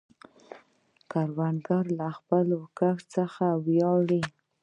[1.11, 4.21] کروندګر له خپل کښت څخه ویاړي